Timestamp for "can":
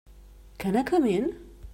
0.57-0.75